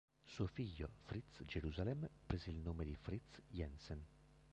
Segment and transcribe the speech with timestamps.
[0.25, 4.03] Suo figlio, Fritz Jerusalem prese il nome di Fritz Jensen.